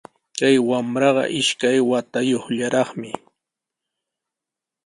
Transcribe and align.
Kay 0.39 0.57
wamraqa 0.67 1.23
ishkay 1.39 1.77
watayuqllaraqmi 1.89 3.11